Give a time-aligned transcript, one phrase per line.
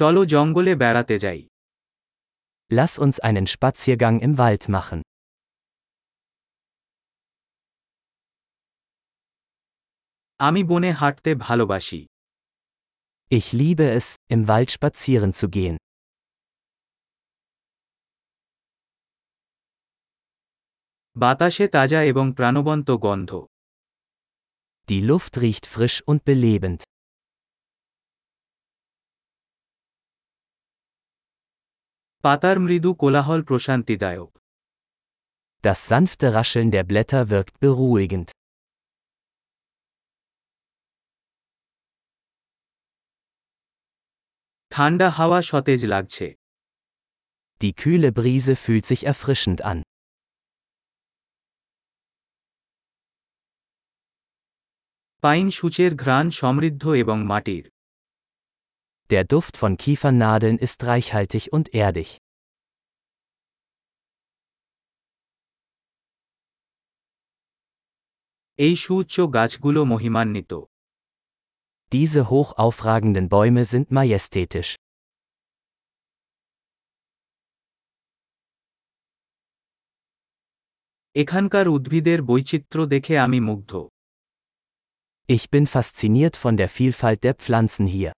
[0.00, 1.41] চলো জঙ্গলে বেড়াতে যাই
[2.77, 4.99] Lass uns einen Spaziergang im Wald machen.
[10.39, 12.01] আমি বনে হাঁটতে ভালোবাসি
[13.31, 15.75] Ich liebe es, im Wald spazieren zu gehen.
[21.15, 23.31] বাতাসে তাজা এবং প্রাণবন্ত গন্ধ
[24.87, 26.81] Die Luft riecht frisch und belebend.
[32.24, 34.30] পাতার মৃদু কোলাহল প্রশান্তিদায়ক
[35.64, 38.28] Das sanfte Rascheln der Blätter wirkt beruhigend.
[44.72, 46.26] ঠান্ডা হাওয়া সতেজ লাগছে
[47.60, 49.78] Die kühle Brise fühlt sich erfrischend an.
[55.22, 57.64] Pine সূচের ঘ্রাণ সমৃদ্ধ এবং মাটির
[59.10, 62.08] Der Duft von Kiefernadeln ist reichhaltig und erdig.
[68.64, 70.52] এই সুউচ্চ গাছগুলো মহিমান্বিত
[71.92, 74.70] Diese hoch aufragenden Bäume sind majestätisch.
[81.14, 83.72] এখানকার উদ্ভিদের বৈচিত্র্য দেখে আমি মুগ্ধ
[85.28, 88.12] Ich bin fasziniert von der Vielfalt der Pflanzen hier.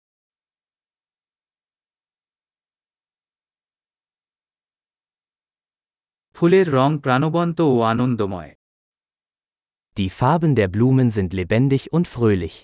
[6.37, 8.53] ফুলের রং প্রাণবন্ত ও আনন্দময়
[9.97, 12.57] Die Farben der Blumen sind lebendig und fröhlich.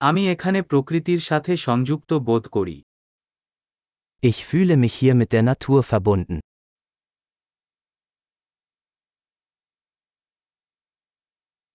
[0.00, 2.76] আমি এখানে প্রকৃতির সাথে সংযুক্ত বোধ করি
[4.22, 6.36] Ich fühle mich hier mit der Natur verbunden.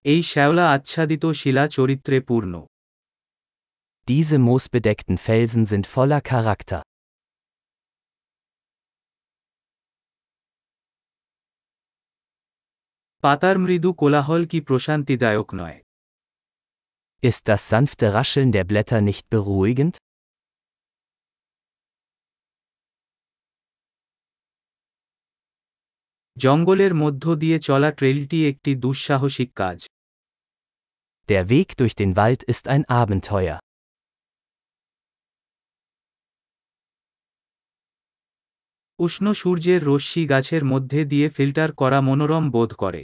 [0.05, 2.53] এই শ্যাওলা আচ্ছাদিত শিলা চরিত্রে পূর্ণ
[4.09, 6.81] Diese moosbedeckten Felsen sind voller Charakter.
[13.23, 15.77] পাতার মৃদু কোলাহল কি প্রশান্তিদায়ক নয়
[17.23, 19.95] Ist das sanfte Rascheln der Blätter nicht beruhigend?
[26.37, 29.79] জঙ্গলের মধ্য দিয়ে চলা ট্রেলটি একটি দুঃসাহসিক কাজ
[31.29, 33.57] Der Weg durch den Wald ist ein Abenteuer.
[38.99, 43.03] উষ্ণ সূর্যের রশ্মি গাছের মধ্যে দিয়ে ফিল্টার করা মনোরম বোধ করে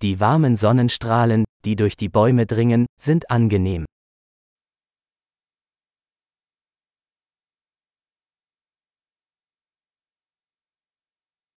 [0.00, 3.82] Die warmen Sonnenstrahlen, die durch die Bäume dringen, sind angenehm.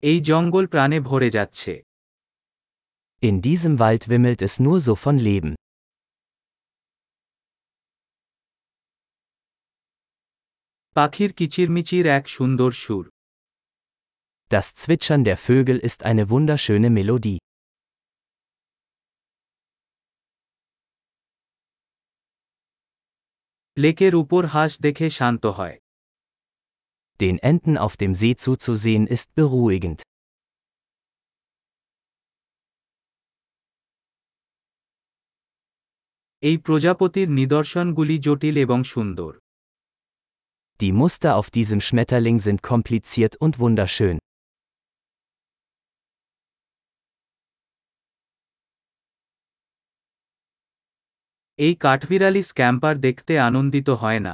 [0.03, 1.73] এই জঙ্গল প্রাণে ভরে যাচ্ছে
[3.22, 5.51] In diesem Wald wimmelt es nur so von Leben.
[10.95, 13.05] পাখির কিচিরমিচির এক সুন্দর সুর
[14.51, 17.39] Das Zwitschern der Vögel ist eine wunderschöne Melodie.
[23.78, 25.78] লেকের উপর হাঁস দেখে শান্ত হয়
[27.19, 30.00] Den Enten auf dem See zuzusehen ist beruhigend.
[36.44, 39.31] এই প্রজাপতির নিদর্শনগুলি জটিল এবং সুন্দর
[40.81, 44.19] Die Muster auf diesem Schmetterling sind kompliziert und wunderschön.
[51.59, 54.33] এই কাঠবিড়ালি স্ক্যাম্পার দেখতে আনন্দিত হয় না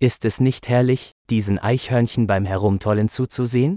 [0.00, 3.72] Ist es nicht herrlich, diesen Eichhörnchen beim Herumtollen zuzusehen?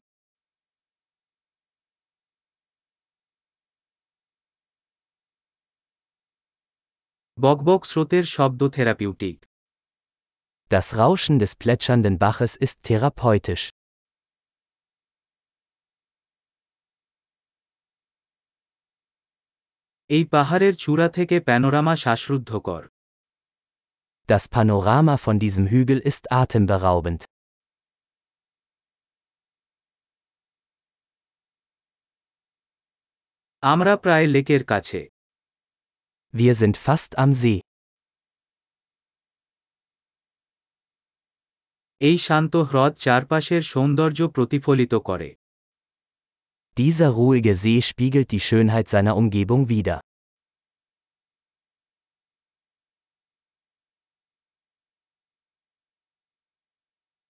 [7.37, 9.37] বকবক স্রোতের শব্দ therapeutic
[10.69, 13.63] Das Rauschen des plätschernden Baches ist therapeutisch.
[20.09, 22.83] এই পাহাড়ের চূড়া থেকে প্যানোরামা শ্বাসরুদ্ধকর
[24.29, 27.21] Das Panorama von diesem Hügel ist atemberaubend.
[33.61, 34.99] আমরা প্রায় লেকের কাছে
[36.33, 37.59] Wir sind fast am See.
[42.01, 45.29] এই শান্ত হ্রদ চারপাশের সৌন্দর্য প্রতিফলিত করে
[46.77, 49.99] Dieser ruhige See spiegelt die Schönheit seiner Umgebung wider.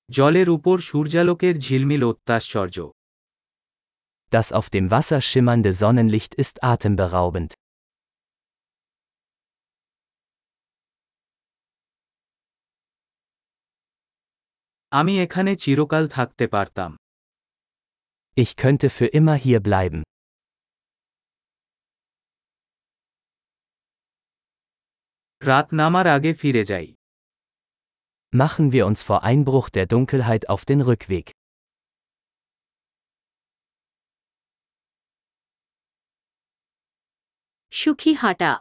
[0.09, 2.77] জলের উপর সূর্যালোকের ঝিলমিল অত্যাশ্চর্য
[4.31, 7.51] Das auf dem Wasser schimmernde Sonnenlicht ist atemberaubend.
[14.91, 16.91] আমি এখানে চিরকাল থাকতে পারতাম
[18.38, 20.00] Ich könnte für immer hier bleiben.
[25.41, 26.88] রাত নামার আগে ফিরে যাই
[28.33, 31.25] Machen wir uns vor Einbruch der Dunkelheit auf den Rückweg.
[37.71, 38.51] সুখী হাঁটা